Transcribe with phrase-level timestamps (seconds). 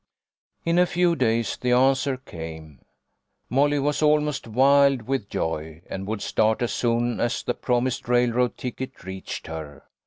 [0.65, 2.79] In a few days the answer came.
[3.51, 8.07] Molly was almost wild with joy, and would start as soon as the prom ised
[8.07, 9.83] railroad ticket reached her.